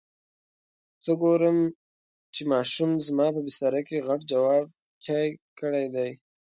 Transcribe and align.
څه 1.03 1.11
ګورم 1.21 1.57
چې 2.33 2.41
ماشوم 2.51 2.91
زما 3.07 3.27
په 3.35 3.39
بستره 3.45 3.81
کې 3.87 4.05
غټ 4.07 4.21
جواب 4.31 4.65
چای 5.05 5.27
کړی 5.59 5.85
دی. 5.95 6.09